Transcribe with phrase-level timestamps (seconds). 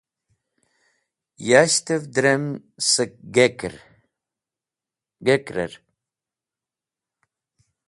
[1.47, 2.45] Yashtẽv drem
[2.91, 3.11] sẽk
[5.25, 5.73] gakrẽr.